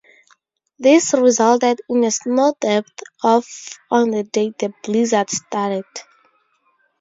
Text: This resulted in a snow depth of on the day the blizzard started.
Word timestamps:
This 0.79 1.13
resulted 1.13 1.79
in 1.87 2.03
a 2.03 2.09
snow 2.09 2.55
depth 2.59 3.03
of 3.23 3.45
on 3.91 4.09
the 4.09 4.23
day 4.23 4.51
the 4.57 4.73
blizzard 4.81 5.29
started. 5.29 5.85